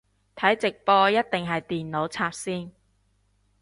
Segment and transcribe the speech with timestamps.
[0.35, 2.71] 睇直播一定係電腦插線